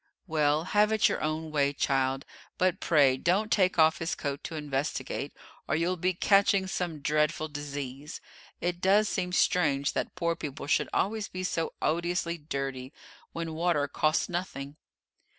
"Well, 0.25 0.63
have 0.63 0.91
it 0.91 1.07
your 1.07 1.21
own 1.21 1.51
way, 1.51 1.73
child; 1.73 2.25
but 2.57 2.79
pray 2.79 3.17
don't 3.17 3.51
take 3.51 3.77
off 3.77 3.99
his 3.99 4.15
coat 4.15 4.43
to 4.45 4.55
investigate, 4.55 5.31
or 5.67 5.75
you'll 5.75 5.95
be 5.95 6.15
catching 6.15 6.65
some 6.65 7.01
dreadful 7.01 7.47
disease. 7.47 8.19
It 8.59 8.81
does 8.81 9.07
seem 9.07 9.31
strange 9.31 9.93
that 9.93 10.15
poor 10.15 10.35
people 10.35 10.65
should 10.65 10.89
always 10.91 11.27
be 11.27 11.43
so 11.43 11.73
odiously 11.83 12.39
dirty, 12.39 12.91
when 13.31 13.53
water 13.53 13.87
costs 13.87 14.27
nothing." 14.27 14.75